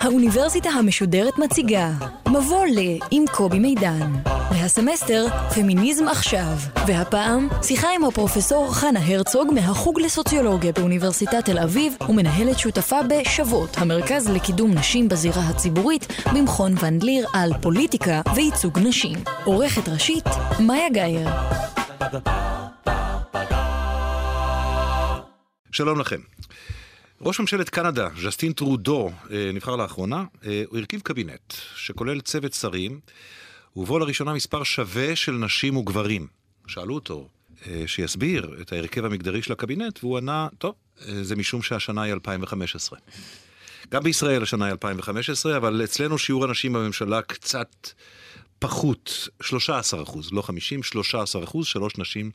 [0.00, 1.90] האוניברסיטה המשודרת מציגה
[2.28, 2.78] מבוא ל
[3.10, 4.12] עם קובי מידן.
[4.52, 6.56] והסמסטר פמיניזם עכשיו.
[6.86, 14.30] והפעם שיחה עם הפרופסור חנה הרצוג מהחוג לסוציולוגיה באוניברסיטת תל אביב ומנהלת שותפה בשוות המרכז
[14.30, 19.18] לקידום נשים בזירה הציבורית במכון ון ליר על פוליטיקה וייצוג נשים.
[19.44, 20.24] עורכת ראשית
[20.60, 21.28] מאיה גאייר.
[25.72, 26.20] שלום לכם.
[27.24, 33.00] ראש ממשלת קנדה, ז'סטין טרודו, אה, נבחר לאחרונה, אה, הוא הרכיב קבינט שכולל צוות שרים,
[33.76, 36.26] ובו לראשונה מספר שווה של נשים וגברים.
[36.66, 37.28] שאלו אותו
[37.66, 40.74] אה, שיסביר את ההרכב המגדרי של הקבינט, והוא ענה, טוב,
[41.22, 42.98] זה משום שהשנה היא 2015.
[43.90, 47.88] גם בישראל השנה היא 2015, אבל אצלנו שיעור הנשים בממשלה קצת
[48.62, 52.30] פחות, 13 אחוז, לא 50, 13 אחוז, שלוש נשים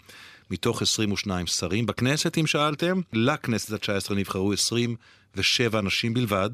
[0.52, 1.86] מתוך 22 שרים.
[1.86, 6.50] בכנסת, אם שאלתם, לכנסת התשע עשרה נבחרו 27 נשים בלבד,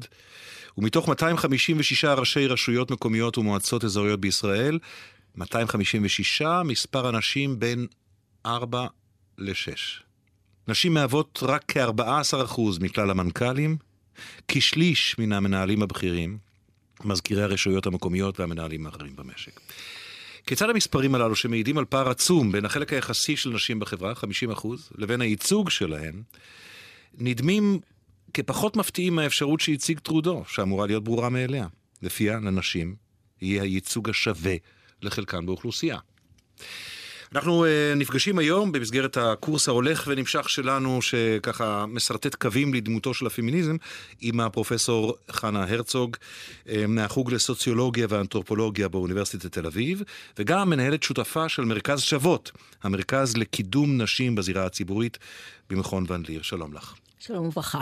[0.78, 4.78] ומתוך 256 ראשי רשויות מקומיות ומועצות אזוריות בישראל,
[5.36, 7.86] 256 מספר הנשים בין
[8.46, 8.86] 4
[9.38, 10.02] ל-6.
[10.68, 13.76] נשים מהוות רק כ-14% מכלל המנכ"לים,
[14.48, 16.38] כשליש מן המנהלים הבכירים,
[17.04, 19.60] מזכירי הרשויות המקומיות והמנהלים האחרים במשק.
[20.46, 24.66] כיצד המספרים הללו, שמעידים על פער עצום בין החלק היחסי של נשים בחברה, 50%,
[24.98, 26.22] לבין הייצוג שלהן,
[27.18, 27.80] נדמים
[28.34, 31.66] כפחות מפתיעים מהאפשרות שהציג טרודו, שאמורה להיות ברורה מאליה.
[32.02, 32.94] לפיה לנשים
[33.42, 34.54] יהיה הייצוג השווה
[35.02, 35.98] לחלקן באוכלוסייה.
[37.34, 43.76] אנחנו uh, נפגשים היום במסגרת הקורס ההולך ונמשך שלנו, שככה משרטט קווים לדמותו של הפמיניזם,
[44.20, 50.02] עם הפרופסור חנה הרצוג uh, מהחוג לסוציולוגיה ואנתרופולוגיה באוניברסיטת תל אביב,
[50.38, 52.50] וגם מנהלת שותפה של מרכז שוות,
[52.82, 55.18] המרכז לקידום נשים בזירה הציבורית
[55.70, 56.42] במכון ון ליר.
[56.42, 56.94] שלום לך.
[57.18, 57.80] שלום וברכה.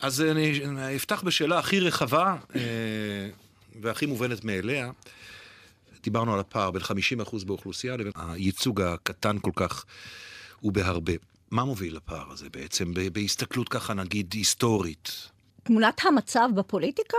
[0.00, 0.60] אז אני
[0.96, 2.56] אפתח בשאלה הכי רחבה uh,
[3.80, 4.90] והכי מובנת מאליה.
[6.02, 9.84] דיברנו על הפער בין 50% באוכלוסייה לבין הייצוג הקטן כל כך
[10.62, 11.12] ובהרבה.
[11.50, 15.28] מה מוביל לפער הזה בעצם, בהסתכלות ככה נגיד היסטורית?
[15.62, 17.16] תמונת המצב בפוליטיקה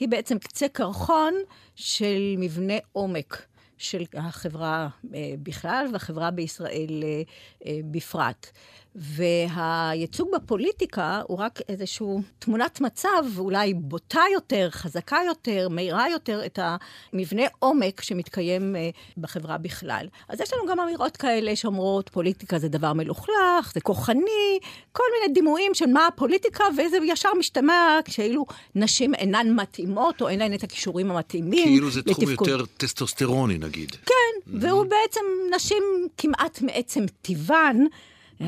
[0.00, 1.34] היא בעצם קצה קרחון
[1.74, 3.42] של מבנה עומק
[3.78, 7.22] של החברה אה, בכלל והחברה בישראל אה,
[7.66, 8.50] אה, בפרט.
[8.98, 12.06] והייצוג בפוליטיקה הוא רק איזושהי
[12.38, 19.58] תמונת מצב, אולי בוטה יותר, חזקה יותר, מהירה יותר, את המבנה עומק שמתקיים אה, בחברה
[19.58, 20.06] בכלל.
[20.28, 24.58] אז יש לנו גם אמירות כאלה שאומרות, פוליטיקה זה דבר מלוכלך, זה כוחני,
[24.92, 30.38] כל מיני דימויים של מה הפוליטיקה, וזה ישר משתמע כשאילו נשים אינן מתאימות, או אין
[30.38, 31.64] להן את הכישורים המתאימים.
[31.64, 32.48] כאילו זה תחום לתפקוד.
[32.48, 33.90] יותר טסטוסטרוני נגיד.
[33.90, 34.50] כן, mm-hmm.
[34.60, 35.20] והוא בעצם,
[35.56, 35.82] נשים
[36.16, 37.76] כמעט מעצם טיבן,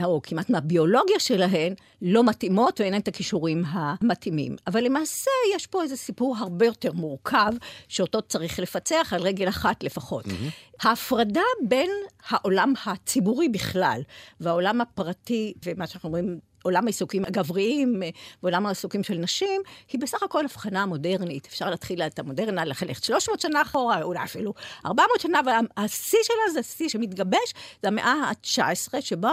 [0.05, 4.57] או כמעט מהביולוגיה שלהן, לא מתאימות ואין להן את הכישורים המתאימים.
[4.67, 7.53] אבל למעשה יש פה איזה סיפור הרבה יותר מורכב,
[7.89, 10.25] שאותו צריך לפצח על רגל אחת לפחות.
[10.27, 10.89] Mm-hmm.
[10.89, 11.91] ההפרדה בין
[12.29, 14.01] העולם הציבורי בכלל
[14.41, 18.03] והעולם הפרטי, ומה שאנחנו אומרים עולם העיסוקים הגבריים
[18.43, 19.63] ועולם העיסוקים של נשים,
[19.93, 21.47] היא בסך הכל הבחנה מודרנית.
[21.47, 24.55] אפשר להתחיל את המודרנה, ללכת 300 שנה אחורה, אולי אפילו
[24.87, 29.29] 400 שנה, אבל השיא שלה זה שיא שמתגבש, זה המאה ה-19, שבו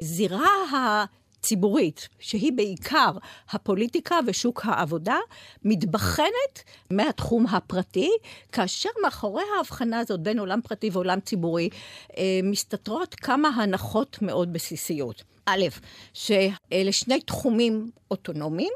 [0.00, 1.04] הזירה ה...
[1.42, 3.10] ציבורית, שהיא בעיקר
[3.50, 5.16] הפוליטיקה ושוק העבודה,
[5.64, 8.10] מתבחנת מהתחום הפרטי,
[8.52, 11.68] כאשר מאחורי ההבחנה הזאת בין עולם פרטי ועולם ציבורי,
[12.16, 15.22] אה, מסתתרות כמה הנחות מאוד בסיסיות.
[15.50, 15.66] א',
[16.14, 18.72] שאלה שני תחומים אוטונומיים,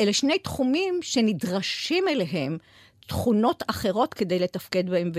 [0.00, 2.58] אלה שני תחומים שנדרשים אליהם
[3.06, 5.12] תכונות אחרות כדי לתפקד בהם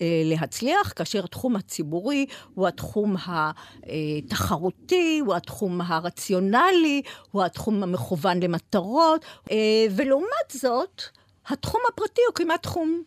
[0.00, 9.24] ולהצליח, כאשר התחום הציבורי הוא התחום התחרותי, הוא התחום הרציונלי, הוא התחום המכוון למטרות,
[9.90, 11.02] ולעומת זאת,
[11.46, 13.02] התחום הפרטי הוא כמעט תחום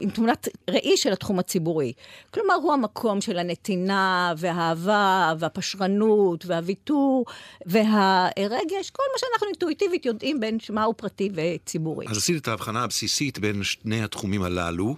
[0.00, 1.92] עם תמונת ראי של התחום הציבורי.
[2.30, 7.24] כלומר, הוא המקום של הנתינה והאהבה והפשרנות והוויתור
[7.66, 12.06] והרגש, כל מה שאנחנו אינטואיטיבית יודעים בין מהו פרטי וציבורי.
[12.08, 14.96] אז עשית את ההבחנה הבסיסית בין שני התחומים הללו.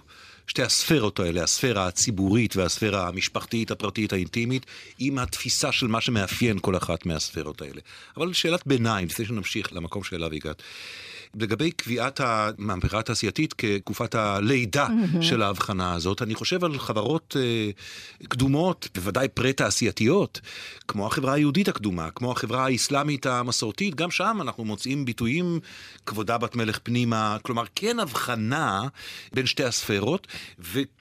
[0.49, 4.65] שתי הספרות האלה, הספירה הציבורית והספירה המשפחתית, הפרטית, האינטימית,
[4.99, 7.81] עם התפיסה של מה שמאפיין כל אחת מהספירות האלה.
[8.17, 10.63] אבל שאלת ביניים, לפני שנמשיך למקום שאליו הגעת.
[11.35, 15.21] לגבי קביעת המהפכה התעשייתית כתקופת הלידה mm-hmm.
[15.21, 17.69] של ההבחנה הזאת, אני חושב על חברות אה,
[18.27, 20.41] קדומות, בוודאי פרה-תעשייתיות,
[20.87, 25.59] כמו החברה היהודית הקדומה, כמו החברה האסלאמית המסורתית, גם שם אנחנו מוצאים ביטויים,
[26.05, 28.81] כבודה בת מלך פנימה, כלומר כן הבחנה
[29.33, 30.27] בין שתי הספרות,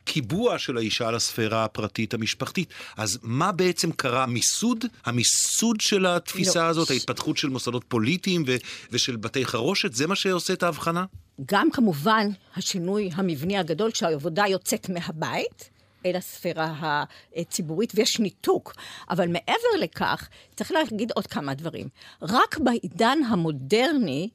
[0.09, 2.69] וקיבוע של האישה לספירה הפרטית המשפחתית.
[2.97, 4.27] אז מה בעצם קרה?
[4.27, 4.85] מיסוד?
[5.05, 6.69] המיסוד של התפיסה לא.
[6.69, 8.57] הזאת, ההתפתחות של מוסדות פוליטיים ו-
[8.93, 11.05] ושל בתי חרושת, זה מה שעושה את ההבחנה?
[11.47, 15.71] גם כמובן השינוי המבני הגדול, כשהעבודה יוצאת מהבית.
[16.07, 17.05] אל הספירה
[17.37, 18.75] הציבורית, ויש ניתוק.
[19.11, 21.89] אבל מעבר לכך, צריך להגיד עוד כמה דברים.
[22.23, 24.29] רק בעידן המודרני,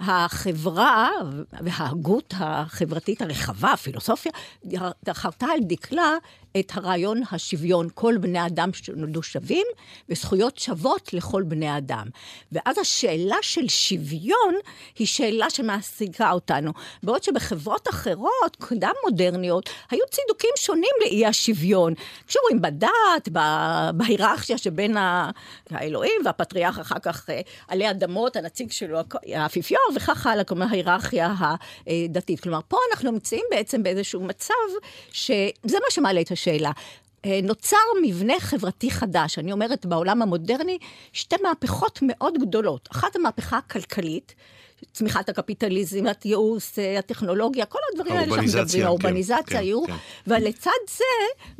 [0.00, 1.10] החברה
[1.60, 4.32] וההגות החברתית הרחבה, הפילוסופיה,
[5.12, 6.16] חרתה על דקלה
[6.60, 9.66] את הרעיון השוויון, כל בני אדם שנולדו שווים,
[10.08, 12.06] וזכויות שוות לכל בני אדם.
[12.52, 14.54] ואז השאלה של שוויון
[14.98, 16.72] היא שאלה שמעסיקה אותנו.
[17.02, 21.94] בעוד שבחברות אחרות, קדם מודרניות, היו צידוקים שונים לאי השוויון.
[22.26, 23.28] קשורים בדת,
[23.94, 24.96] בהיררכיה שבין
[25.70, 28.98] האלוהים והפטריארך אחר כך אה, עלי אדמות, הנציג שלו,
[29.52, 31.34] האפיפיור, וכך הלאה, כלומר ההיררכיה
[31.86, 32.40] הדתית.
[32.40, 34.54] כלומר, פה אנחנו נמצאים בעצם באיזשהו מצב
[35.12, 36.70] שזה מה שמעלה את השאלה.
[37.24, 39.38] אה, נוצר מבנה חברתי חדש.
[39.38, 40.78] אני אומרת, בעולם המודרני,
[41.12, 42.88] שתי מהפכות מאוד גדולות.
[42.92, 44.34] אחת המהפכה הכלכלית,
[44.92, 49.98] צמיחת הקפיטליזם, התיעוש, אה, הטכנולוגיה, כל הדברים האלה שאנחנו מדברים, האורבניזציה, כן, כן, כן.
[50.26, 51.04] ולצד זה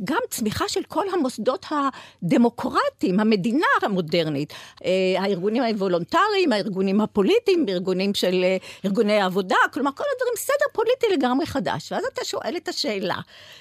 [0.03, 4.53] גם צמיחה של כל המוסדות הדמוקרטיים, המדינה המודרנית,
[4.85, 11.05] אה, הארגונים הוולונטריים, הארגונים הפוליטיים, ארגונים של אה, ארגוני העבודה, כלומר כל הדברים, סדר פוליטי
[11.13, 11.91] לגמרי חדש.
[11.91, 13.17] ואז אתה שואל את השאלה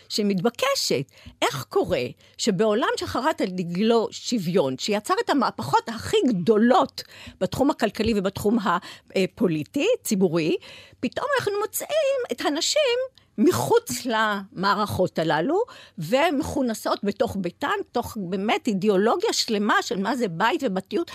[0.08, 1.04] שמתבקשת,
[1.42, 2.04] איך קורה
[2.38, 7.02] שבעולם שחרת על דגלו שוויון, שיצר את המהפכות הכי גדולות
[7.40, 10.56] בתחום הכלכלי ובתחום הפוליטי, פוליטי, ציבורי,
[11.00, 12.98] פתאום אנחנו מוצאים את הנשים
[13.38, 15.62] מחוץ למערכות הללו,
[15.98, 21.10] ומכונסות בתוך ביתן, תוך באמת אידיאולוגיה שלמה של מה זה בית ובתיות.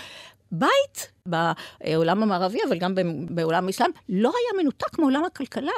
[0.52, 2.94] בית בעולם המערבי, אבל גם
[3.30, 5.72] בעולם האסלאם, לא היה מנותק מעולם הכלכלה.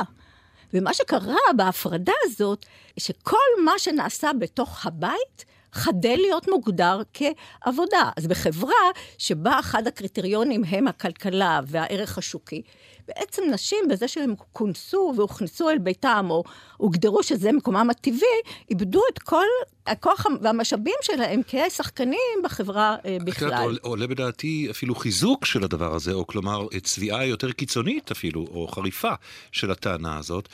[0.74, 2.66] ומה שקרה בהפרדה הזאת,
[2.96, 8.10] שכל מה שנעשה בתוך הבית, חדל להיות מוגדר כעבודה.
[8.16, 12.62] אז בחברה שבה אחד הקריטריונים הם הכלכלה והערך השוקי,
[13.08, 16.44] בעצם נשים, בזה שהם כונסו והוכנסו אל ביתם, או
[16.76, 18.40] הוגדרו שזה מקומם הטבעי,
[18.70, 19.46] איבדו את כל
[19.86, 23.78] הכוח והמשאבים שלהם כשחקנים בחברה אה, בכלל.
[23.82, 29.12] עולה בדעתי אפילו חיזוק של הדבר הזה, או כלומר צביעה יותר קיצונית אפילו, או חריפה
[29.52, 30.48] של הטענה הזאת.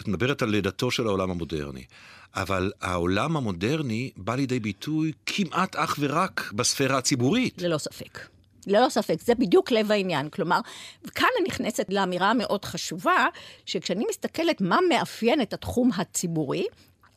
[0.00, 1.84] את מדברת על לידתו של העולם המודרני.
[2.36, 7.62] אבל העולם המודרני בא לידי ביטוי כמעט אך ורק בספירה הציבורית.
[7.62, 8.18] ללא ספק.
[8.66, 10.28] ללא ספק, זה בדיוק לב העניין.
[10.28, 10.60] כלומר,
[11.14, 13.26] כאן אני נכנסת לאמירה המאוד חשובה,
[13.66, 16.66] שכשאני מסתכלת מה מאפיין את התחום הציבורי,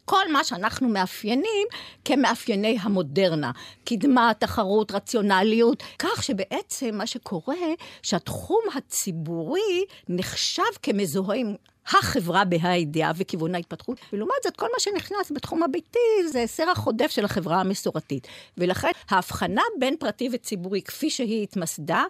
[0.06, 1.68] כל מה שאנחנו מאפיינים
[2.06, 3.52] כמאפייני המודרנה.
[3.86, 7.56] קדמה, תחרות, רציונליות, כך שבעצם מה שקורה,
[8.02, 11.56] שהתחום הציבורי נחשב כמזוהה עם
[11.88, 16.00] החברה בה"א וכיוון ההתפתחות, ולעומת זאת, כל מה שנכנס בתחום הביתי
[16.32, 18.28] זה סרח עודף של החברה המסורתית.
[18.58, 22.04] ולכן ההבחנה בין פרטי וציבורי, כפי שהיא התמסדה,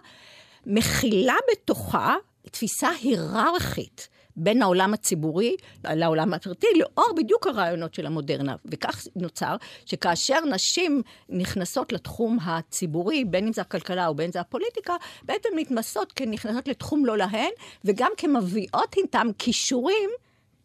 [0.66, 2.16] מכילה בתוכה
[2.50, 4.08] תפיסה היררכית.
[4.38, 8.56] בין העולם הציבורי לעולם הפרטי, לאור בדיוק הרעיונות של המודרנה.
[8.64, 9.56] וכך נוצר
[9.86, 15.48] שכאשר נשים נכנסות לתחום הציבורי, בין אם זה הכלכלה או בין אם זה הפוליטיקה, בעצם
[15.56, 17.50] נתמסות כנכנסות לתחום לא להן,
[17.84, 20.10] וגם כמביאות איתן כישורים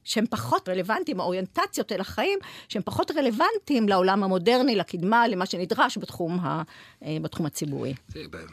[0.04, 6.40] שהם פחות רלוונטיים, האוריינטציות אל החיים, שהם פחות רלוונטיים לעולם המודרני, לקדמה, למה שנדרש בתחום,
[6.40, 6.62] ה,
[7.04, 7.94] אה, בתחום הציבורי.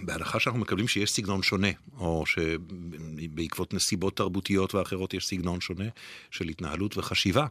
[0.02, 5.88] בהנחה שאנחנו מקבלים שיש סגנון שונה, או שבעקבות נסיבות תרבותיות ואחרות יש סגנון שונה
[6.30, 7.46] של התנהלות וחשיבה.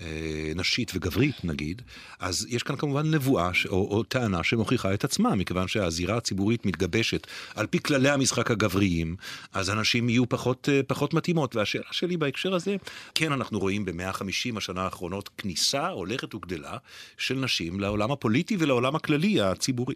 [0.00, 1.82] אה, נשית וגברית נגיד,
[2.18, 3.66] אז יש כאן כמובן נבואה ש...
[3.66, 9.16] או, או טענה שמוכיחה את עצמה, מכיוון שהזירה הציבורית מתגבשת על פי כללי המשחק הגבריים,
[9.52, 11.56] אז הנשים יהיו פחות, אה, פחות מתאימות.
[11.56, 12.76] והשאלה שלי בהקשר הזה,
[13.14, 16.76] כן אנחנו רואים ב-150 השנה האחרונות כניסה הולכת וגדלה
[17.18, 19.94] של נשים לעולם הפוליטי ולעולם הכללי הציבורי.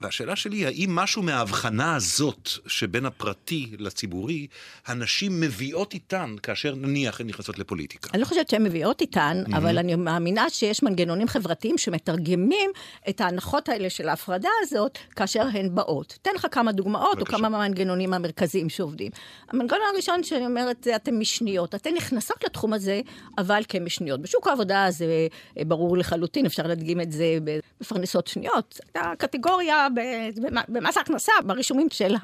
[0.00, 4.46] והשאלה שלי, האם משהו מההבחנה הזאת שבין הפרטי לציבורי,
[4.86, 8.10] הנשים מביאות איתן כאשר נניח הן נכנסות לפוליטיקה?
[8.14, 9.56] אני לא חושבת שהן מביאות איתן, mm-hmm.
[9.56, 12.70] אבל אני מאמינה שיש מנגנונים חברתיים שמתרגמים
[13.08, 16.18] את ההנחות האלה של ההפרדה הזאת כאשר הן באות.
[16.22, 17.36] אתן לך כמה דוגמאות בבקשה.
[17.36, 19.10] או כמה מהמנגנונים המרכזיים שעובדים.
[19.48, 21.74] המנגנון הראשון שאני אומרת, זה אתן משניות.
[21.74, 23.00] אתן נכנסות לתחום הזה,
[23.38, 24.22] אבל כמשניות.
[24.22, 25.06] בשוק העבודה זה
[25.66, 28.80] ברור לחלוטין, אפשר להדגים את זה במפרנסות שניות.
[28.94, 29.85] הקטגוריה
[30.68, 32.14] במס ההכנסה, ברישומים של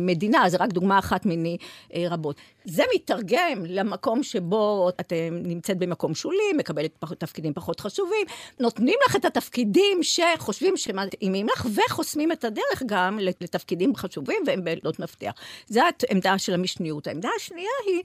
[0.00, 1.56] המדינה, זו רק דוגמה אחת מיני
[1.94, 2.36] אה, רבות.
[2.64, 8.26] זה מתרגם למקום שבו את נמצאת במקום שולי, מקבלת תפקידים פחות חשובים,
[8.60, 14.98] נותנים לך את התפקידים שחושבים שמתאימים לך, וחוסמים את הדרך גם לתפקידים חשובים והם בעלות
[14.98, 15.32] מפתח.
[15.68, 17.06] זו העמדה של המשניות.
[17.06, 18.02] העמדה השנייה היא,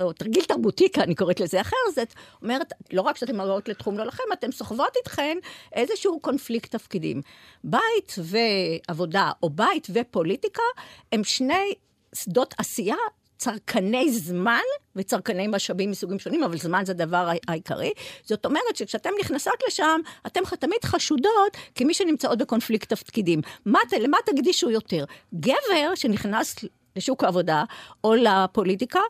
[0.00, 4.04] או תרגיל תרבותי, אני קוראת לזה אחר, זאת אומרת, לא רק שאתן מראות לתחום לא
[4.04, 5.38] לכם, אתן סוחבות איתכן
[5.72, 7.22] איזשהו קונפליקט תפקידים.
[7.64, 8.14] בית
[8.88, 10.62] ועבודה, או בית ופוליטיקה,
[11.12, 11.74] הם שני
[12.14, 12.96] שדות עשייה
[13.38, 14.60] צרכני זמן
[14.96, 17.92] וצרכני משאבים מסוגים שונים, אבל זמן זה הדבר העיקרי.
[18.24, 23.40] זאת אומרת שכשאתן נכנסות לשם, אתן תמיד חשודות כמי שנמצאות בקונפליקט תפקידים.
[23.66, 25.04] מה, למה תקדישו יותר?
[25.34, 26.56] גבר שנכנס
[26.96, 27.64] לשוק העבודה
[28.04, 29.00] או לפוליטיקה,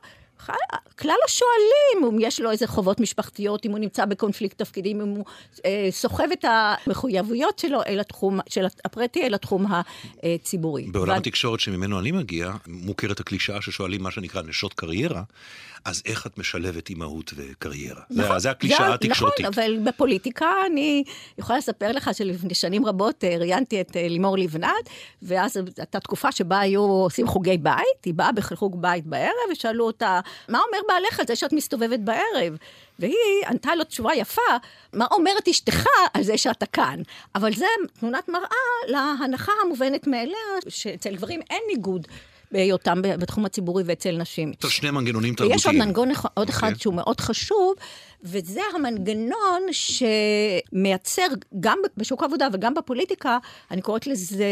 [0.99, 5.25] כלל השואלים, אם יש לו איזה חובות משפחתיות, אם הוא נמצא בקונפליקט תפקידים, אם הוא
[5.65, 9.67] אה, סוחב את המחויבויות שלו אל התחום, של הפרטי אל התחום
[10.23, 10.87] הציבורי.
[10.91, 11.17] בעולם ו...
[11.17, 15.23] התקשורת שממנו אני מגיע, מוכרת הקלישאה ששואלים מה שנקרא נשות קריירה,
[15.85, 18.03] אז איך את משלבת אימהות וקריירה?
[18.11, 19.47] נכון, זה, זה הקלישאה התקשורתית.
[19.47, 21.05] נכון, אבל בפוליטיקה אני
[21.39, 24.89] יכולה לספר לך שלפני שנים רבות אה, ראיינתי את אה, לימור לבנת,
[25.23, 30.21] ואז הייתה תקופה שבה היו עושים חוגי בית, היא באה בחוג בית בערב, ושאלו אותה,
[30.49, 32.57] מה אומר בעליך על זה שאת מסתובבת בערב?
[32.99, 34.43] והיא ענתה לו תשובה יפה,
[34.93, 37.03] מה אומרת אשתך על זה שאתה כאן?
[37.35, 37.67] אבל זה
[38.01, 38.49] תמונת מראה
[38.89, 42.07] להנחה המובנת מאליה, שאצל גברים אין ניגוד
[42.53, 44.53] בהיותם בתחום הציבורי ואצל נשים.
[44.53, 45.57] צריך שני מנגנונים תרבותיים.
[45.57, 46.79] ויש עוד מנגנון עוד אחד okay.
[46.79, 47.75] שהוא מאוד חשוב,
[48.23, 51.27] וזה המנגנון שמייצר
[51.61, 53.39] גם בשוק העבודה וגם בפוליטיקה,
[53.71, 54.47] אני קוראת לזה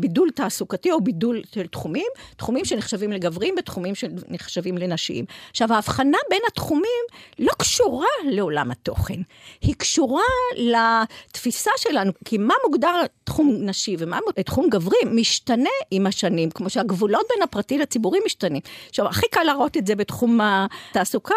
[0.00, 5.24] בידול תעסוקתי או בידול של תחומים, תחומים שנחשבים לגברים ותחומים שנחשבים לנשים.
[5.50, 7.02] עכשיו, ההבחנה בין התחומים
[7.38, 9.20] לא קשורה לעולם התוכן,
[9.60, 10.22] היא קשורה
[10.56, 17.26] לתפיסה שלנו, כי מה מוגדר תחום נשי ומה תחום גברי משתנה עם השנים, כמו שהגבולות
[17.34, 18.62] בין הפרטי לציבורי משתנים.
[18.88, 21.34] עכשיו, הכי קל להראות את זה בתחום התעסוקה,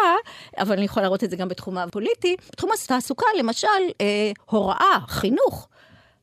[0.58, 2.36] אבל אני יכולה להראות את זה גם בתחום בתחום הפוליטי.
[2.52, 3.68] בתחום התעסוקה, למשל,
[4.00, 5.68] אה, הוראה, חינוך.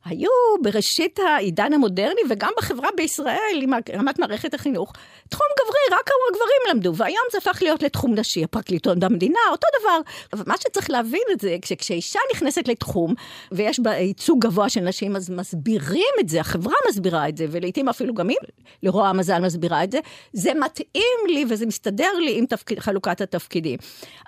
[0.05, 0.29] היו
[0.61, 4.93] בראשית העידן המודרני, וגם בחברה בישראל, עם רמת מערכת החינוך,
[5.29, 9.99] תחום גברי, רק הגברים למדו, והיום זה הפך להיות לתחום נשי, הפרקליטות במדינה, אותו דבר.
[10.33, 13.13] אבל מה שצריך להבין את זה, כשאישה נכנסת לתחום,
[13.51, 17.89] ויש בה ייצוג גבוה של נשים, אז מסבירים את זה, החברה מסבירה את זה, ולעיתים
[17.89, 18.37] אפילו גם היא,
[18.83, 19.99] לרוע המזל, מסבירה את זה,
[20.33, 23.77] זה מתאים לי וזה מסתדר לי עם תפקיד, חלוקת התפקידים.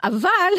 [0.03, 0.53] אבל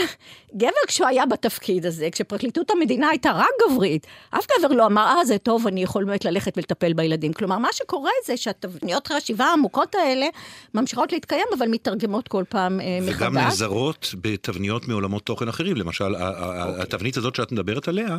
[0.56, 5.24] גבר כשהוא היה בתפקיד הזה, כשפרקליטות המדינה הייתה רק גברית, אף גבר לא אמר, אה,
[5.24, 7.32] זה טוב, אני יכול באמת ללכת ולטפל בילדים.
[7.32, 10.26] כלומר, מה שקורה זה שהתבניות החשיבה העמוקות האלה
[10.74, 13.22] ממשיכות להתקיים, אבל מתרגמות כל פעם אה, וגם מחדש.
[13.22, 15.76] וגם נעזרות בתבניות מעולמות תוכן אחרים.
[15.76, 16.82] למשל, אוקיי.
[16.82, 18.18] התבנית הזאת שאת מדברת עליה,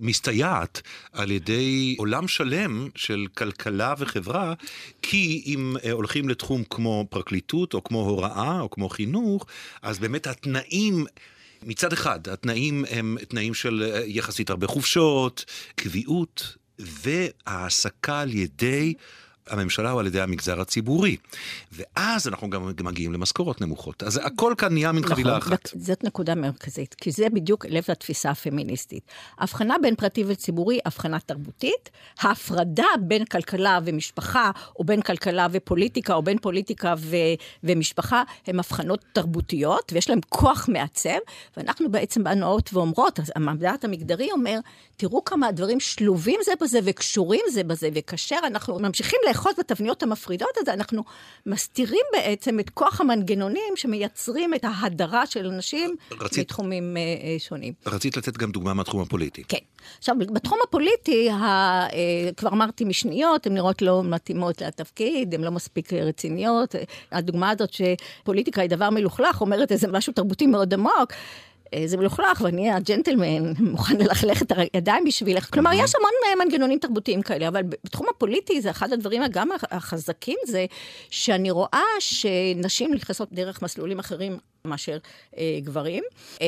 [0.00, 0.82] מסתייעת
[1.12, 4.54] על ידי עולם שלם של כלכלה וחברה,
[5.02, 9.46] כי אם אה, הולכים לתחום כמו פרקליטות, או כמו הוראה, או כמו חינוך,
[9.82, 11.04] אז באמת התנאים...
[11.62, 18.94] מצד אחד, התנאים הם תנאים של אה, יחסית הרבה חופשות, קביעות והעסקה על ידי
[19.50, 21.16] הממשלה או על ידי המגזר הציבורי.
[21.72, 24.02] ואז אנחנו גם מגיעים למשכורות נמוכות.
[24.02, 25.70] אז הכל כאן נהיה מין חבילה נכון, אחת.
[25.74, 29.02] זאת נקודה מרכזית, כי זה בדיוק לב התפיסה הפמיניסטית.
[29.38, 31.90] הבחנה בין פרטי וציבורי, הבחנה תרבותית.
[32.20, 37.16] ההפרדה בין כלכלה ומשפחה, או בין כלכלה ופוליטיקה, או בין פוליטיקה ו-
[37.64, 41.18] ומשפחה, הן הבחנות תרבותיות, ויש להן כוח מעצב,
[41.56, 44.58] ואנחנו בעצם באות ואומרות, המדעת המגדרי אומר,
[44.96, 50.56] תראו כמה הדברים שלובים זה בזה וקשורים זה בזה, וכאשר אנחנו ממשיכים לאחוז בתבניות המפרידות
[50.56, 51.04] הזה, אנחנו
[51.46, 57.72] מסתירים בעצם את כוח המנגנונים שמייצרים את ההדרה של אנשים רצית, בתחומים uh, שונים.
[57.86, 59.42] רצית לתת גם דוגמה מהתחום הפוליטי.
[59.48, 59.58] כן.
[59.98, 61.92] עכשיו, בתחום הפוליטי, ה, uh,
[62.36, 66.74] כבר אמרתי משניות, הן נראות לא מתאימות לתפקיד, הן לא מספיק רציניות.
[67.12, 71.12] הדוגמה הזאת שפוליטיקה היא דבר מלוכלך, אומרת איזה משהו תרבותי מאוד עמוק.
[71.74, 75.52] אה, זה מלוכלך, ואני הג'נטלמן, מוכן ללכלך את הידיים בשבילך.
[75.52, 80.38] כלומר, יש המון אה, מנגנונים תרבותיים כאלה, אבל בתחום הפוליטי זה אחד הדברים גם החזקים,
[80.46, 80.66] זה
[81.10, 84.98] שאני רואה שנשים נכנסות דרך מסלולים אחרים מאשר
[85.38, 86.04] אה, גברים.
[86.42, 86.46] אה,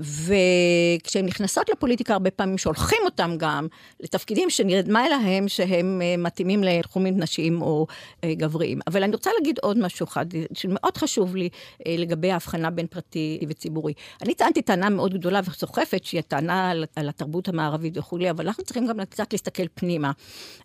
[0.00, 3.66] וכשהן נכנסות לפוליטיקה, הרבה פעמים שולחים אותם גם
[4.00, 7.86] לתפקידים שנרדמה להם שהם אה, מתאימים לתחומים נשיים או
[8.24, 8.78] אה, גבריים.
[8.86, 11.48] אבל אני רוצה להגיד עוד משהו אחד, שמאוד חשוב לי
[11.86, 13.92] אה, לגבי ההבחנה בין פרטי וציבורי.
[14.22, 18.64] אני טענתי טענה מאוד גדולה וסוחפת, שהיא הטענה על, על התרבות המערבית וכולי, אבל אנחנו
[18.64, 20.12] צריכים גם קצת להסתכל פנימה,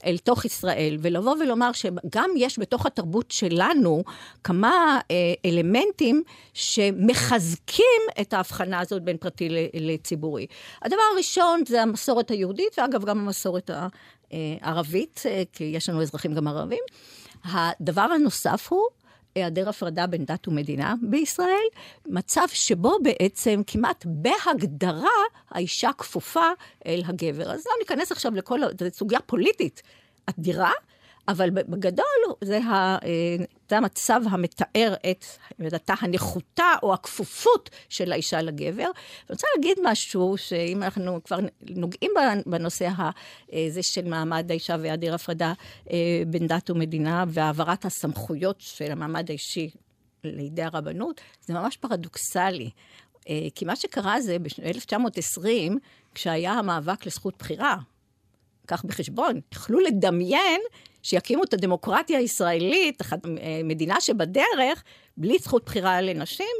[0.05, 4.03] אל תוך ישראל, ולבוא ולומר שגם יש בתוך התרבות שלנו
[4.43, 6.23] כמה אה, אלמנטים
[6.53, 6.72] ש...
[6.73, 10.47] שמחזקים את ההבחנה הזאת בין פרטי לציבורי.
[10.81, 13.69] הדבר הראשון זה המסורת היהודית, ואגב, גם המסורת
[14.61, 16.83] ערבית, כי יש לנו אזרחים גם ערבים.
[17.43, 18.81] הדבר הנוסף הוא
[19.35, 21.67] היעדר הפרדה בין דת ומדינה בישראל,
[22.05, 25.07] מצב שבו בעצם כמעט בהגדרה
[25.49, 26.47] האישה כפופה
[26.85, 27.51] אל הגבר.
[27.51, 29.81] אז לא ניכנס עכשיו לכל, זו סוגיה פוליטית
[30.25, 30.71] אדירה,
[31.27, 32.05] אבל בגדול
[32.43, 32.97] זה, ה,
[33.69, 35.25] זה המצב המתאר את
[35.59, 38.83] דעתה הנחותה או הכפופות של האישה לגבר.
[38.83, 41.37] אני רוצה להגיד משהו, שאם אנחנו כבר
[41.69, 42.11] נוגעים
[42.45, 42.89] בנושא
[43.53, 45.53] הזה של מעמד האישה והיעדר הפרדה
[45.91, 49.69] אה, בין דת ומדינה והעברת הסמכויות של המעמד האישי
[50.23, 52.69] לידי הרבנות, זה ממש פרדוקסלי.
[53.29, 55.73] אה, כי מה שקרה זה ב-1920,
[56.15, 57.77] כשהיה המאבק לזכות בחירה,
[58.65, 60.61] קח בחשבון, יכלו לדמיין
[61.03, 64.83] שיקימו את הדמוקרטיה הישראלית, אה, מדינה שבדרך,
[65.17, 66.55] בלי זכות בחירה לנשים,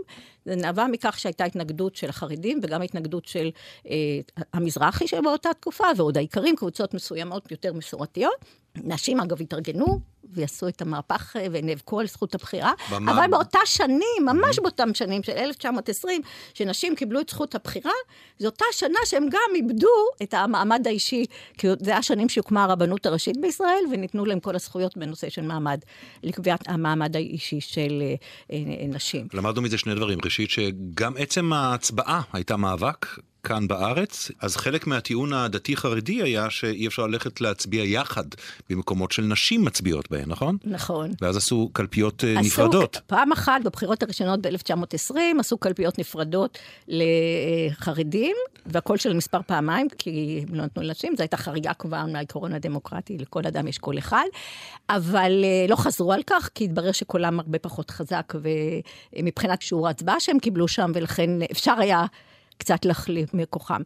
[0.46, 3.50] זה נבע מכך שהייתה התנגדות של החרדים וגם התנגדות של
[3.90, 4.20] אה,
[4.54, 8.46] המזרחי שבאותה תקופה, ועוד העיקרים, קבוצות מסוימות יותר מסורתיות.
[8.76, 10.00] נשים, אגב, התארגנו
[10.34, 12.72] ויעשו את המהפך אה, ונאבקו על זכות הבחירה.
[12.92, 13.12] במה?
[13.12, 16.22] אבל באותה שנים, ממש באותם שנים של 1920,
[16.54, 17.92] שנשים קיבלו את זכות הבחירה,
[18.40, 19.88] זו אותה שנה שהם גם איבדו
[20.24, 21.26] את המעמד האישי,
[21.58, 25.80] כי זה השנים שהוקמה הרבנות הראשית בישראל, וניתנו להם כל הזכויות בנושא של מעמד,
[26.24, 28.16] לקביעת המעמד האישי של אה,
[28.52, 29.28] אה, נשים.
[29.34, 30.20] למדנו מזה שני דברים.
[30.24, 33.06] ראשית, שגם עצם ההצבעה הייתה מאבק.
[33.44, 38.24] כאן בארץ, אז חלק מהטיעון הדתי-חרדי היה שאי אפשר ללכת להצביע יחד
[38.70, 40.58] במקומות של נשים מצביעות בהן, נכון?
[40.64, 41.12] נכון.
[41.22, 42.98] ואז עשו קלפיות עשו, נפרדות.
[43.08, 46.58] פעם אחת, בבחירות הראשונות ב-1920, עשו קלפיות נפרדות
[46.88, 48.36] לחרדים,
[48.66, 53.18] והכל של מספר פעמיים, כי הם לא נתנו לנשים, זו הייתה חריגה כבר מהעיקרון הדמוקרטי,
[53.18, 54.26] לכל אדם יש קול אחד,
[54.90, 58.34] אבל לא חזרו על כך, כי התברר שקולם הרבה פחות חזק,
[59.16, 62.06] ומבחינת שיעור ההצבעה שהם קיבלו שם, ולכן אפשר היה...
[62.58, 63.82] קצת להחליף מכוחם.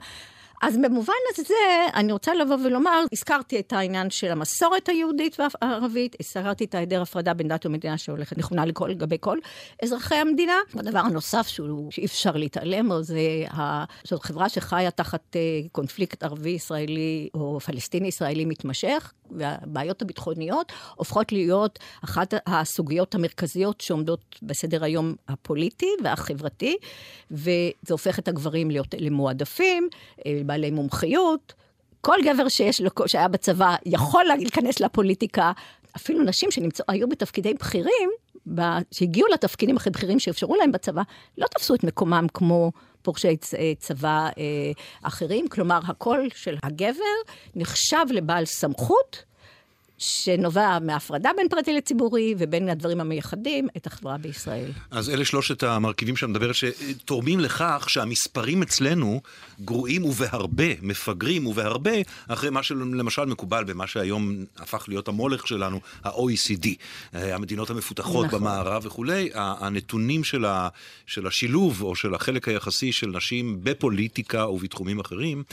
[0.62, 1.54] אז במובן הזה,
[1.94, 7.34] אני רוצה לבוא ולומר, הזכרתי את העניין של המסורת היהודית והערבית, הזכרתי את ההיעדר הפרדה
[7.34, 9.38] בין דת ומדינה שהולכת נכונה לכל, לגבי כל
[9.84, 10.56] אזרחי המדינה.
[10.76, 13.84] הדבר הנוסף שהוא, שאי אפשר להתעלם זה ה...
[14.04, 22.34] זאת חברה שחיה תחת אה, קונפליקט ערבי-ישראלי או פלסטיני-ישראלי מתמשך, והבעיות הביטחוניות הופכות להיות אחת
[22.48, 26.78] הסוגיות המרכזיות שעומדות בסדר היום הפוליטי והחברתי,
[27.32, 29.90] וזה הופך את הגברים להיות למועדפים.
[30.48, 31.54] אה, בעלי מומחיות.
[32.02, 35.52] כל גבר שיש לו, שהיה בצבא יכול להיכנס לפוליטיקה.
[35.96, 38.10] אפילו נשים שהיו בתפקידי בכירים,
[38.92, 41.02] שהגיעו לתפקידים הכי בכירים שאפשרו להם בצבא,
[41.38, 43.38] לא תפסו את מקומם כמו פורשי
[43.80, 44.72] צבא אה,
[45.04, 45.48] אחרים.
[45.48, 47.16] כלומר, הקול של הגבר
[47.56, 49.27] נחשב לבעל סמכות.
[49.98, 54.72] שנובע מהפרדה בין פרטי לציבורי ובין הדברים המייחדים את החברה בישראל.
[54.92, 59.22] אז אלה שלושת המרכיבים שאת מדברת שתורמים לכך שהמספרים אצלנו
[59.62, 61.92] גרועים ובהרבה, מפגרים ובהרבה,
[62.28, 66.68] אחרי מה שלמשל מקובל במה שהיום הפך להיות המולך שלנו, ה-OECD,
[67.16, 68.40] אה, המדינות המפותחות נכון.
[68.40, 70.70] במערב וכולי, הנתונים של, ה,
[71.06, 75.44] של השילוב או של החלק היחסי של נשים בפוליטיקה ובתחומים אחרים,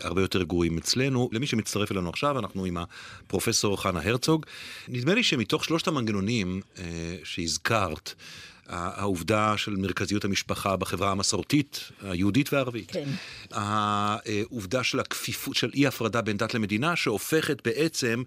[0.00, 1.28] הרבה יותר גרועים אצלנו.
[1.32, 4.46] למי שמצטרף אלינו עכשיו, אנחנו עם הפרופסור חנה הרצוג.
[4.88, 6.84] נדמה לי שמתוך שלושת המנגנונים אה,
[7.24, 8.14] שהזכרת,
[8.70, 12.90] העובדה של מרכזיות המשפחה בחברה המסורתית, היהודית והערבית.
[12.90, 13.08] כן.
[13.50, 18.22] העובדה של הכפיפות, של אי הפרדה בין דת למדינה, שהופכת בעצם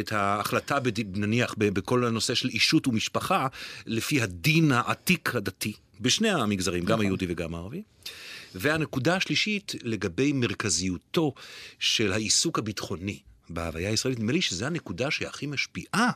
[0.00, 0.78] את ההחלטה,
[1.14, 3.46] נניח, בכל הנושא של אישות ומשפחה,
[3.86, 7.04] לפי הדין העתיק הדתי, בשני המגזרים, גם נכון.
[7.04, 7.82] היהודי וגם הערבי.
[8.54, 11.34] והנקודה השלישית, לגבי מרכזיותו
[11.78, 16.10] של העיסוק הביטחוני בהוויה הישראלית, נדמה לי שזו הנקודה שהכי משפיעה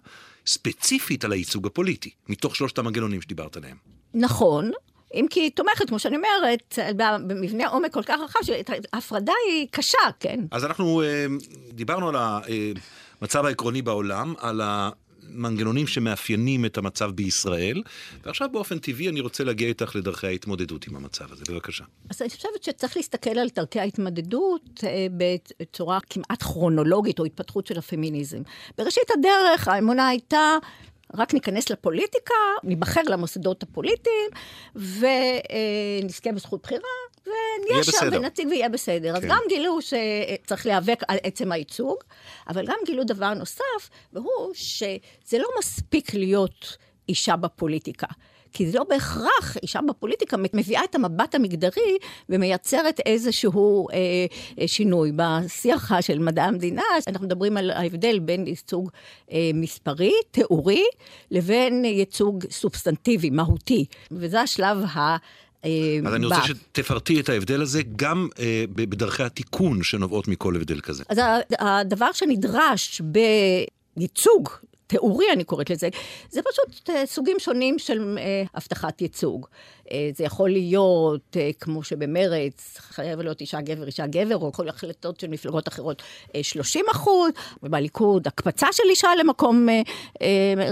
[0.46, 3.76] ספציפית על הייצוג הפוליטי, מתוך שלושת המנגנונים שדיברת עליהם.
[4.14, 4.70] נכון,
[5.14, 9.98] אם כי היא תומכת, כמו שאני אומרת, במבנה עומק כל כך רחב, שההפרדה היא קשה,
[10.20, 10.40] כן.
[10.50, 11.26] אז אנחנו אה,
[11.72, 12.16] דיברנו על
[13.20, 14.60] המצב העקרוני בעולם, על
[15.34, 17.82] מנגנונים שמאפיינים את המצב בישראל,
[18.24, 21.44] ועכשיו באופן טבעי אני רוצה להגיע איתך לדרכי ההתמודדות עם המצב הזה.
[21.48, 21.84] בבקשה.
[22.10, 25.06] אז אני חושבת שצריך להסתכל על דרכי ההתמודדות אה,
[25.60, 28.42] בצורה כמעט כרונולוגית, או התפתחות של הפמיניזם.
[28.78, 30.56] בראשית הדרך האמונה הייתה
[31.14, 34.30] רק ניכנס לפוליטיקה, ניבחר למוסדות הפוליטיים,
[34.74, 36.80] ונזכה בזכות בחירה,
[37.26, 39.12] ונהיה שם ונציג ויהיה בסדר.
[39.12, 39.16] כן.
[39.16, 41.96] אז גם גילו שצריך להיאבק על עצם הייצוג,
[42.48, 46.76] אבל גם גילו דבר נוסף, והוא שזה לא מספיק להיות
[47.08, 48.06] אישה בפוליטיקה.
[48.54, 53.96] כי זה לא בהכרח, אישה בפוליטיקה מביאה את המבט המגדרי ומייצרת איזשהו אה,
[54.60, 55.12] אה, שינוי.
[55.16, 58.90] בשיח של מדעי המדינה, אנחנו מדברים על ההבדל בין ייצוג
[59.32, 60.84] אה, מספרי, תיאורי,
[61.30, 63.84] לבין ייצוג סובסטנטיבי, מהותי.
[64.10, 65.16] וזה השלב ה...
[66.07, 68.29] אז אני רוצה שתפרטי את ההבדל הזה גם
[68.74, 71.05] בדרכי התיקון שנובעות מכל הבדל כזה.
[71.09, 71.18] אז
[71.59, 73.00] הדבר שנדרש
[73.96, 74.48] בייצוג
[74.86, 75.88] תיאורי, אני קוראת לזה,
[76.30, 78.18] זה פשוט סוגים שונים של
[78.54, 79.46] הבטחת ייצוג.
[79.92, 84.68] אה, זה יכול להיות, אה, כמו שבמרץ, חייב להיות אישה גבר, אישה גבר, או כל
[84.68, 86.02] החלטות של מפלגות אחרות,
[86.42, 87.30] 30 אה, אחוז,
[87.62, 89.68] ובליכוד, הקפצה של אישה למקום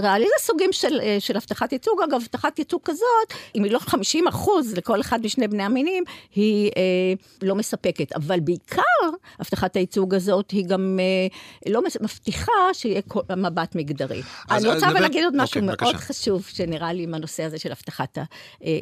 [0.01, 2.01] ריאלי, זה סוגים של, של הבטחת ייצוג.
[2.01, 6.03] אגב, הבטחת ייצוג כזאת, אם היא לא 50 אחוז לכל אחד משני בני המינים,
[6.35, 6.71] היא
[7.41, 8.15] לא מספקת.
[8.15, 8.81] אבל בעיקר,
[9.39, 10.99] הבטחת הייצוג הזאת היא גם
[11.69, 13.01] לא מבטיחה שיהיה
[13.37, 14.21] מבט מגדרי.
[14.51, 17.71] אני רוצה אבל להגיד עוד משהו אוקיי, מאוד חשוב, שנראה לי עם הנושא הזה של
[17.71, 18.17] הבטחת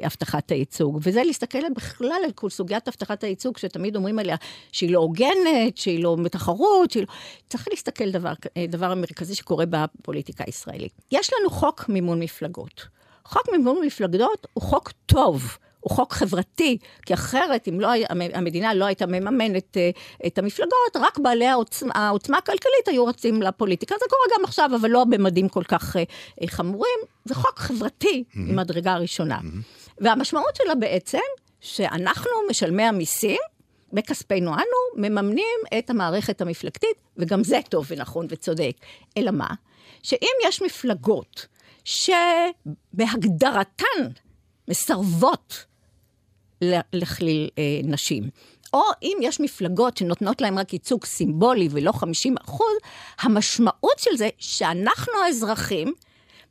[0.03, 4.35] הבטחת הייצוג, וזה להסתכל בכלל על כל סוגיית הבטחת הייצוג, שתמיד אומרים עליה
[4.71, 7.13] שהיא לא הוגנת, שהיא לא בתחרות, שהיא לא...
[7.49, 8.33] צריך להסתכל דבר,
[8.67, 10.93] דבר המרכזי שקורה בפוליטיקה הישראלית.
[11.11, 12.87] יש לנו חוק מימון מפלגות.
[13.25, 15.57] חוק מימון מפלגות הוא חוק טוב.
[15.81, 17.89] הוא חוק חברתי, כי אחרת, אם לא,
[18.33, 19.89] המדינה לא הייתה מממנת אה,
[20.27, 23.95] את המפלגות, רק בעלי העוצמה, העוצמה הכלכלית היו רצים לפוליטיקה.
[23.99, 26.03] זה קורה גם עכשיו, אבל לא במדים כל כך אה,
[26.41, 26.99] אה, חמורים.
[27.25, 28.37] זה חוק חברתי mm-hmm.
[28.37, 29.37] ממדרגה ראשונה.
[29.37, 29.97] Mm-hmm.
[29.97, 31.19] והמשמעות שלה בעצם,
[31.59, 33.39] שאנחנו, משלמי המיסים,
[33.93, 34.63] בכספנו אנו,
[34.95, 38.73] מממנים את המערכת המפלגתית, וגם זה טוב ונכון וצודק.
[39.17, 39.49] אלא מה?
[40.03, 41.47] שאם יש מפלגות
[42.93, 44.01] שבהגדרתן
[44.67, 45.65] מסרבות
[46.93, 48.29] לכליל אה, נשים,
[48.73, 52.73] או אם יש מפלגות שנותנות להן רק ייצוג סימבולי ולא 50 אחוז,
[53.19, 55.93] המשמעות של זה שאנחנו האזרחים,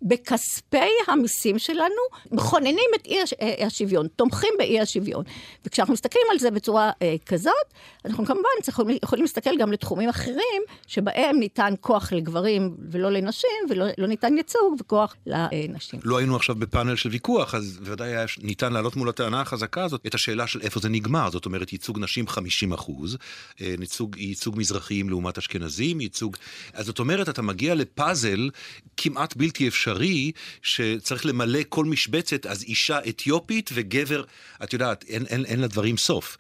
[0.03, 0.77] בכספי
[1.09, 5.25] המיסים שלנו מכוננים את אי אה, השוויון, תומכים באי השוויון.
[5.65, 7.53] וכשאנחנו מסתכלים על זה בצורה אה, כזאת,
[8.05, 13.87] אנחנו כמובן צריכים, יכולים להסתכל גם לתחומים אחרים, שבהם ניתן כוח לגברים ולא לנשים, ולא
[13.99, 16.01] לא ניתן ייצוג וכוח לנשים.
[16.05, 20.07] לא היינו עכשיו בפאנל של ויכוח, אז בוודאי היה ניתן להעלות מול הטענה החזקה הזאת
[20.07, 21.31] את השאלה של איפה זה נגמר.
[21.31, 23.17] זאת אומרת, ייצוג נשים 50 אחוז,
[23.61, 26.37] אה, ייצוג, ייצוג מזרחיים לעומת אשכנזים, ייצוג...
[26.73, 28.51] אז זאת אומרת, אתה מגיע לפאזל
[28.97, 29.90] כמעט בלתי אפשרי.
[29.91, 34.23] אפשרי שצריך למלא כל משבצת, אז אישה אתיופית וגבר,
[34.63, 36.37] את יודעת, אין, אין, אין לדברים סוף.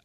[0.00, 0.04] Uh,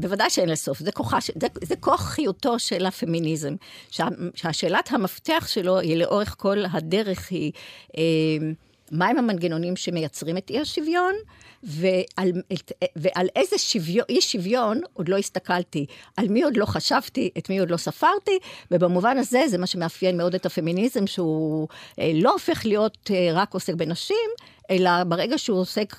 [0.00, 3.54] בוודאי שאין לסוף, זה, כוחה, זה, זה כוח חיותו של הפמיניזם,
[3.90, 7.52] שה, שהשאלת המפתח שלו היא לאורך כל הדרך היא
[7.88, 7.96] uh,
[8.92, 11.14] מהם המנגנונים שמייצרים את אי השוויון,
[11.62, 12.30] ועל,
[12.96, 17.58] ועל איזה שוויון, אי שוויון עוד לא הסתכלתי, על מי עוד לא חשבתי, את מי
[17.58, 18.38] עוד לא ספרתי,
[18.70, 21.68] ובמובן הזה זה מה שמאפיין מאוד את הפמיניזם, שהוא
[21.98, 24.16] אה, לא הופך להיות אה, רק עוסק בנשים,
[24.70, 25.96] אלא ברגע שהוא עוסק,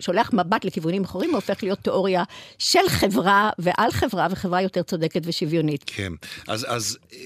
[0.00, 2.24] שולח מבט לכיוונים אחרים, הוא הופך להיות תיאוריה
[2.58, 5.84] של חברה ועל חברה, וחברה יותר צודקת ושוויונית.
[5.86, 6.12] כן,
[6.48, 7.18] אז, אז אה,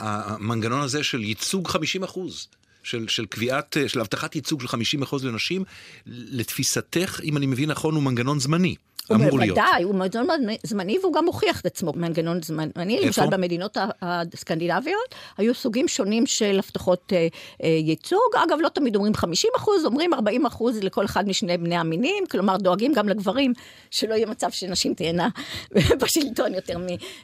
[0.00, 2.48] המנגנון הזה של ייצוג 50 אחוז.
[2.84, 4.66] של, של קביעת, של הבטחת ייצוג של
[5.06, 5.64] 50% לנשים,
[6.06, 8.74] לתפיסתך, אם אני מבין נכון, הוא מנגנון זמני.
[9.12, 9.58] אמור להיות.
[9.58, 10.26] בוודאי, הוא מנגנון
[10.62, 12.70] זמני והוא גם הוכיח את עצמו מנגנון זמני.
[12.76, 13.06] איפה?
[13.06, 17.26] למשל במדינות הסקנדינביות היו סוגים שונים של הבטחות אה,
[17.62, 18.20] אה, ייצוג.
[18.44, 22.24] אגב, לא תמיד אומרים 50 אחוז, אומרים 40 אחוז לכל אחד משני בני המינים.
[22.30, 23.52] כלומר, דואגים גם לגברים,
[23.90, 25.28] שלא יהיה מצב שנשים תהיינה
[26.00, 26.78] בשלטון יותר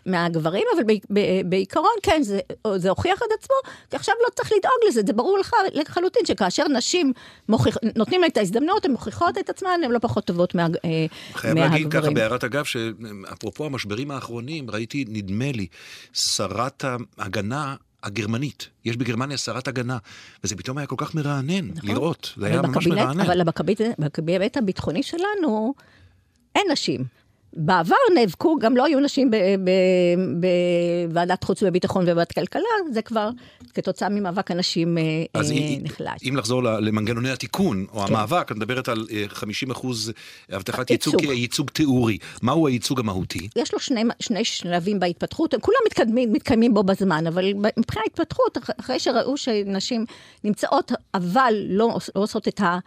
[0.07, 0.83] מהגברים, אבל
[1.45, 2.41] בעיקרון, כן, זה,
[2.77, 3.57] זה הוכיח את עצמו,
[3.91, 7.13] כי עכשיו לא צריך לדאוג לזה, זה ברור לך לחלוטין שכאשר נשים
[7.49, 10.67] מוכיח, נותנים להן את ההזדמנות, הן מוכיחות את עצמן, הן לא פחות טובות מה...
[10.85, 11.07] אה,
[11.71, 15.67] להגיד ככה בהערת אגב, שאפרופו המשברים האחרונים, ראיתי, נדמה לי,
[16.13, 16.85] שרת
[17.19, 18.69] ההגנה הגרמנית.
[18.85, 19.99] יש בגרמניה שרת הגנה,
[20.45, 21.91] וזה פתאום היה כל כך מרענן נכון.
[21.91, 23.21] לראות, זה היה ממש מרענן.
[23.21, 23.41] אבל
[23.99, 25.75] בקבינט הביטחוני שלנו
[26.55, 27.20] אין נשים.
[27.53, 29.31] בעבר נאבקו, גם לא היו נשים
[31.09, 33.31] בוועדת חוץ וביטחון ובוועדת כלכלה, זה כבר
[33.75, 35.03] כתוצאה ממאבק הנשים אה,
[35.35, 36.21] אז אה, נחלש.
[36.29, 38.15] אם לחזור למנגנוני התיקון, או כן.
[38.15, 40.13] המאבק, את מדברת על 50 אה, אחוז
[40.51, 42.19] הבטחת ייצוג כייצוג תיאורי.
[42.43, 43.49] מהו הייצוג המהותי?
[43.57, 47.45] יש לו שני, שני שלבים בהתפתחות, כולם מתקדמים, מתקיימים בו בזמן, אבל
[47.77, 50.05] מבחינת התפתחות, אחרי שראו שנשים
[50.45, 52.79] נמצאות, אבל לא, לא עושות את ה...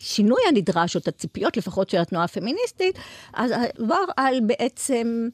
[0.00, 2.98] השינוי הנדרש, או את הציפיות לפחות של התנועה הפמיניסטית,
[3.34, 5.28] אז עבר על בעצם...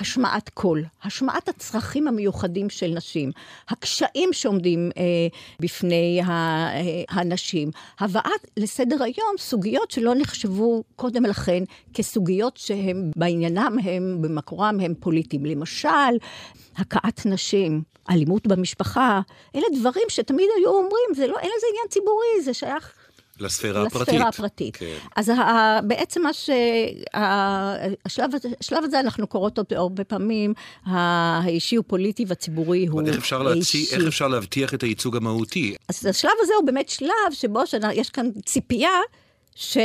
[0.00, 3.30] השמעת קול, השמעת הצרכים המיוחדים של נשים,
[3.68, 5.02] הקשיים שעומדים אה,
[5.60, 7.70] בפני ה, אה, הנשים,
[8.00, 15.44] הבאת לסדר היום סוגיות שלא נחשבו קודם לכן כסוגיות שהן בעניינם הם, במקורם הם פוליטיים.
[15.44, 15.88] למשל,
[16.76, 19.20] הכאת נשים, אלימות במשפחה,
[19.54, 23.01] אלה דברים שתמיד היו אומרים, זה לא, אין לזה עניין ציבורי, זה שייך
[23.40, 24.08] לספירה הפרטית.
[24.08, 24.76] לספירה הפרטית.
[24.76, 24.96] כן.
[25.16, 25.32] אז
[25.84, 26.50] בעצם מה ש...
[28.04, 30.54] השלב, השלב הזה, אנחנו קוראות אותו הרבה פעמים,
[30.86, 33.86] האישי הוא פוליטי והציבורי הוא איך אפשר אישי.
[33.92, 35.74] איך אפשר להבטיח את הייצוג המהותי?
[35.88, 37.60] אז השלב הזה הוא באמת שלב שבו
[37.94, 38.98] יש כאן ציפייה
[39.54, 39.76] ש...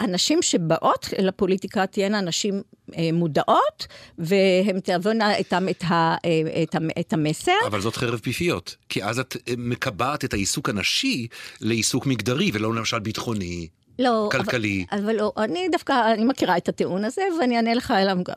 [0.00, 2.62] שהנשים שבאות לפוליטיקה תהיינה נשים
[2.96, 3.86] אה, מודעות,
[4.18, 7.52] והן תעבונה איתן את, ה, אה, את, ה, את המסר.
[7.66, 11.26] אבל זאת חרב פיפיות, כי אז את אה, מקבעת את העיסוק הנשי
[11.60, 13.68] לעיסוק מגדרי, ולא למשל ביטחוני.
[13.98, 14.84] לא, כלכלי.
[14.92, 18.34] אבל, אבל לא, אני דווקא, אני מכירה את הטיעון הזה, ואני אענה לך אליו גם.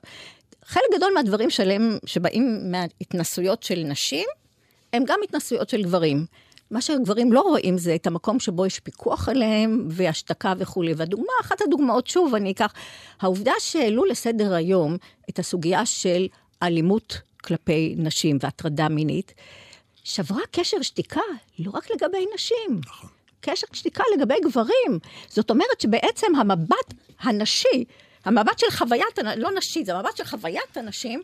[0.65, 4.25] חלק גדול מהדברים שלהם, שבאים מהתנסויות של נשים,
[4.93, 6.25] הם גם התנסויות של גברים.
[6.73, 10.93] מה שהגברים לא רואים זה את המקום שבו יש פיקוח עליהם והשתקה וכולי.
[10.93, 12.73] והדוגמה, אחת הדוגמאות, שוב, אני אקח,
[13.21, 14.97] העובדה שהעלו לסדר היום
[15.29, 16.27] את הסוגיה של
[16.63, 19.33] אלימות כלפי נשים והטרדה מינית,
[20.03, 21.21] שברה קשר שתיקה
[21.59, 22.81] לא רק לגבי נשים.
[22.85, 23.09] נכון.
[23.41, 24.99] קשר שתיקה לגבי גברים.
[25.27, 27.83] זאת אומרת שבעצם המבט הנשי,
[28.25, 31.21] המבט של חוויית, לא נשי, זה המבט של חוויית הנשים,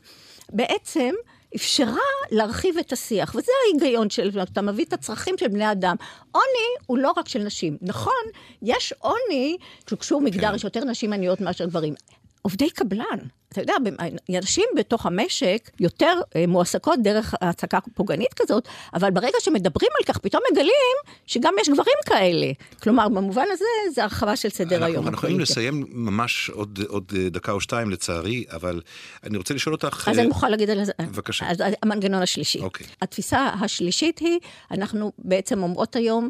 [0.49, 1.11] בעצם
[1.55, 1.93] אפשרה
[2.31, 5.95] להרחיב את השיח, וזה ההיגיון של, אתה מביא את הצרכים של בני אדם.
[6.31, 7.77] עוני הוא לא רק של נשים.
[7.81, 8.23] נכון,
[8.61, 10.55] יש עוני, כשקשור מגדר, כן.
[10.55, 11.93] יש יותר נשים עניות מאשר גברים.
[12.41, 13.19] עובדי קבלן.
[13.49, 13.73] אתה יודע,
[14.29, 20.17] נשים בתוך המשק יותר אה, מועסקות דרך העסקה פוגענית כזאת, אבל ברגע שמדברים על כך,
[20.17, 22.51] פתאום מגלים שגם יש גברים כאלה.
[22.83, 25.07] כלומר, במובן הזה, זה הרחבה של סדר היום.
[25.07, 28.81] אנחנו יכולים לסיים ממש עוד, עוד אה, דקה או שתיים, לצערי, אבל
[29.23, 30.07] אני רוצה לשאול אותך...
[30.07, 30.91] אז אני אה, מוכרחה להגיד על זה.
[30.99, 31.51] בבקשה.
[31.51, 32.59] אז המנגנון השלישי.
[32.59, 32.87] אוקיי.
[33.01, 34.39] התפיסה השלישית היא,
[34.71, 36.29] אנחנו בעצם אומרות היום,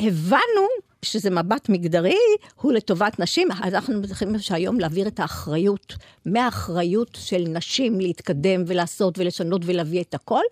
[0.00, 0.66] הבנו
[1.12, 2.16] שזה מבט מגדרי,
[2.60, 5.94] הוא לטובת נשים, אז אנחנו צריכים שהיום להעביר את האחריות,
[6.26, 10.42] מהאחריות של נשים להתקדם ולעשות ולשנות ולהביא את הכל,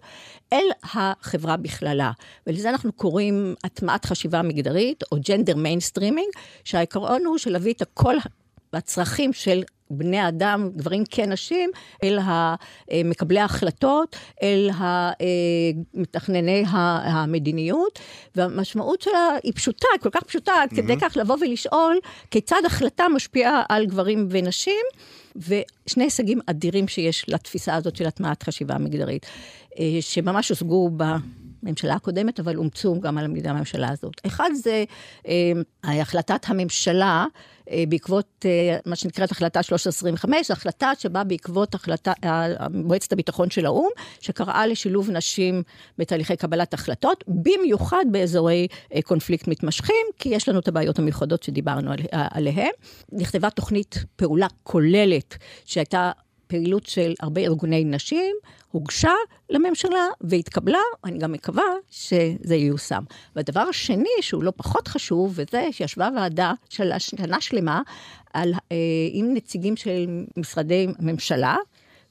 [0.53, 2.13] אל החברה בכללה.
[2.47, 6.29] ולזה אנחנו קוראים הטמעת חשיבה מגדרית, או gender mainstreaming,
[6.65, 8.15] שהעיקרון הוא של להביא את הקול
[8.73, 9.63] והצרכים של
[9.99, 11.71] בני אדם, גברים כנשים,
[12.05, 12.19] אל
[13.05, 14.71] מקבלי ההחלטות, אל
[15.95, 17.99] מתכנני המדיניות,
[18.37, 20.77] והמשמעות שלה היא פשוטה, היא כל כך פשוטה, עד mm-hmm.
[20.77, 21.99] כדי כך לבוא ולשאול
[22.31, 24.85] כיצד החלטה משפיעה על גברים ונשים,
[25.37, 29.27] ושני הישגים אדירים שיש לתפיסה הזאת של הטמעת חשיבה מגדרית,
[29.79, 31.05] אה, שממש הושגו ב...
[31.67, 34.21] הממשלה הקודמת, אבל אומצו גם על ידי הממשלה הזאת.
[34.27, 34.85] אחד זה
[35.29, 35.53] אה,
[36.01, 37.41] החלטת הממשלה אה,
[37.89, 43.89] בעקבות אה, מה שנקראת החלטה 1325, החלטה שבאה בעקבות החלטה, אה, מועצת הביטחון של האו"ם,
[44.21, 45.63] שקראה לשילוב נשים
[45.99, 51.93] בתהליכי קבלת החלטות, במיוחד באזורי אה, קונפליקט מתמשכים, כי יש לנו את הבעיות המיוחדות שדיברנו
[51.93, 52.71] על, אה, עליהן.
[53.13, 56.13] נכתבה תוכנית פעולה כוללת שהייתה
[56.47, 58.37] פעילות של הרבה ארגוני נשים,
[58.75, 59.13] הוגשה
[59.51, 63.03] לממשלה והתקבלה, אני גם מקווה שזה ייושם.
[63.37, 67.83] והדבר השני, שהוא לא פחות חשוב, וזה שישבה ועדה של שנה שלמה
[68.33, 68.77] על, אה,
[69.13, 71.57] עם נציגים של משרדי ממשלה,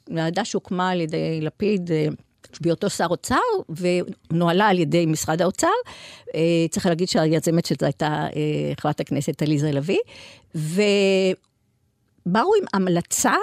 [0.07, 2.07] ועדה שהוקמה על ידי לפיד, אה,
[2.61, 3.35] בהיותו שר אוצר,
[3.69, 5.67] ונוהלה על ידי משרד האוצר.
[6.35, 9.99] אה, צריך להגיד שהיזמת של זה הייתה אה, חברת הכנסת עליזה לביא,
[10.55, 10.75] ובאו
[12.25, 13.33] עם המלצה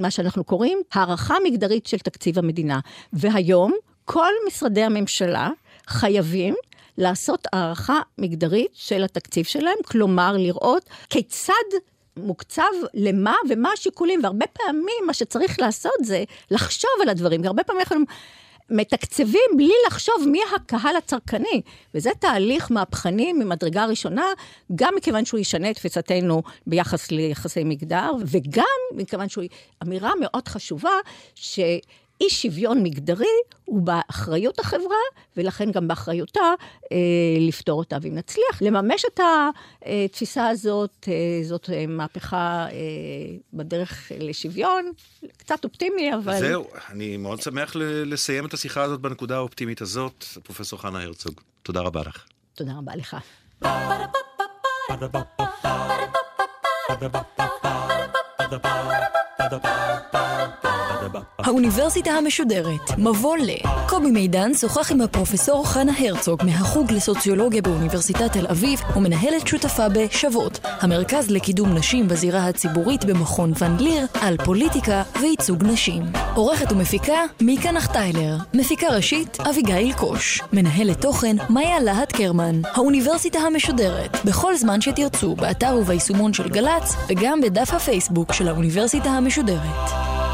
[0.00, 2.80] למה שאנחנו קוראים הערכה מגדרית של תקציב המדינה.
[3.12, 3.72] והיום
[4.04, 5.50] כל משרדי הממשלה
[5.86, 6.54] חייבים
[6.98, 11.52] לעשות הערכה מגדרית של התקציב שלהם, כלומר לראות כיצד
[12.16, 17.80] מוקצב למה ומה השיקולים, והרבה פעמים מה שצריך לעשות זה לחשוב על הדברים, הרבה פעמים
[17.80, 18.04] אנחנו
[18.70, 21.62] מתקצבים בלי לחשוב מי הקהל הצרכני.
[21.94, 24.24] וזה תהליך מהפכני ממדרגה ראשונה,
[24.74, 28.64] גם מכיוון שהוא ישנה את תפיסתנו ביחס ליחסי מגדר, וגם
[28.96, 29.44] מכיוון שהוא
[29.82, 30.92] אמירה מאוד חשובה,
[31.34, 31.58] ש...
[32.20, 33.26] אי שוויון מגדרי
[33.64, 34.96] הוא באחריות החברה,
[35.36, 36.54] ולכן גם באחריותה
[36.92, 36.96] אה,
[37.40, 37.96] לפתור אותה.
[38.02, 39.20] ואם נצליח לממש את
[39.86, 42.76] התפיסה הזאת, אה, זאת אה, מהפכה אה,
[43.52, 44.92] בדרך לשוויון,
[45.36, 46.40] קצת אופטימי, אבל...
[46.40, 50.24] זהו, אני מאוד שמח לסיים את השיחה הזאת בנקודה האופטימית הזאת.
[50.42, 52.24] פרופסור חנה הרצוג, תודה רבה לך.
[52.54, 53.16] תודה רבה לך.
[56.90, 59.29] Ba-da-ba-ba-ba
[61.38, 63.50] האוניברסיטה המשודרת, מבוא ל...
[63.88, 70.60] קובי מידן שוחח עם הפרופסור חנה הרצוג מהחוג לסוציולוגיה באוניברסיטת תל אביב ומנהלת שותפה ב"שוות",
[70.64, 76.02] המרכז לקידום נשים בזירה הציבורית במכון ון ליר, על פוליטיקה וייצוג נשים.
[76.34, 82.60] עורכת ומפיקה מיקה נחטיילר, מפיקה ראשית אביגיל קוש, מנהלת תוכן מאיה להט קרמן.
[82.64, 89.29] האוניברסיטה המשודרת, בכל זמן שתרצו, באתר וביישומון של גל"צ וגם בדף הפייסבוק של האוניברסיטה המשודרת.
[89.30, 90.29] משודרת.